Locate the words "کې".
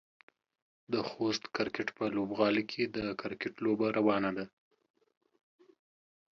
2.71-2.83